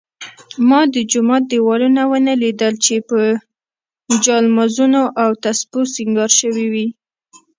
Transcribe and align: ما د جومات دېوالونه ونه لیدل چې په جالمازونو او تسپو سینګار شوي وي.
ما 0.69 0.79
د 0.93 0.95
جومات 1.11 1.43
دېوالونه 1.51 2.01
ونه 2.11 2.33
لیدل 2.43 2.73
چې 2.85 2.95
په 3.09 3.19
جالمازونو 4.25 5.01
او 5.23 5.29
تسپو 5.43 5.79
سینګار 5.95 6.31
شوي 6.39 6.67
وي. 6.73 6.87